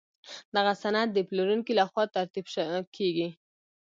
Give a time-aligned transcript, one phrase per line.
[0.55, 2.45] دغه سند د پلورونکي له خوا ترتیب
[2.95, 3.27] کیږي.